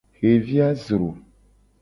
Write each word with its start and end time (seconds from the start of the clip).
Xevi 0.19 0.57
a 0.67 0.69
zro. 0.83 1.09